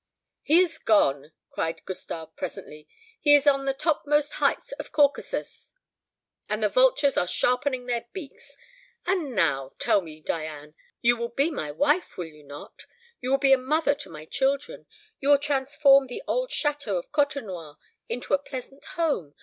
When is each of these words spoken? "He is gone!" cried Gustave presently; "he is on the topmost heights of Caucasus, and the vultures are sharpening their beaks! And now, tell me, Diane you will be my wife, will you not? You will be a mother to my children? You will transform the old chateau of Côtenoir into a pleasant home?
"He 0.41 0.57
is 0.61 0.79
gone!" 0.79 1.31
cried 1.51 1.85
Gustave 1.85 2.31
presently; 2.35 2.87
"he 3.19 3.35
is 3.35 3.45
on 3.45 3.65
the 3.65 3.73
topmost 3.75 4.31
heights 4.41 4.71
of 4.79 4.91
Caucasus, 4.91 5.75
and 6.49 6.63
the 6.63 6.69
vultures 6.69 7.17
are 7.17 7.27
sharpening 7.27 7.85
their 7.85 8.07
beaks! 8.11 8.57
And 9.05 9.35
now, 9.35 9.73
tell 9.77 10.01
me, 10.01 10.19
Diane 10.19 10.73
you 11.01 11.15
will 11.17 11.29
be 11.29 11.51
my 11.51 11.69
wife, 11.69 12.17
will 12.17 12.25
you 12.25 12.43
not? 12.43 12.87
You 13.19 13.29
will 13.29 13.37
be 13.37 13.53
a 13.53 13.59
mother 13.59 13.93
to 13.93 14.09
my 14.09 14.25
children? 14.25 14.87
You 15.19 15.29
will 15.29 15.37
transform 15.37 16.07
the 16.07 16.23
old 16.25 16.51
chateau 16.51 16.97
of 16.97 17.11
Côtenoir 17.11 17.77
into 18.09 18.33
a 18.33 18.39
pleasant 18.39 18.83
home? 18.83 19.35